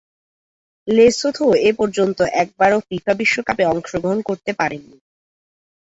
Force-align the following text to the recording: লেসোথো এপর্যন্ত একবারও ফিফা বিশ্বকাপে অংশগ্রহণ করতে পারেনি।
লেসোথো 0.87 1.47
এপর্যন্ত 1.69 2.19
একবারও 2.41 2.79
ফিফা 2.87 3.13
বিশ্বকাপে 3.13 3.63
অংশগ্রহণ 3.65 4.19
করতে 4.21 4.51
পারেনি। 4.53 4.93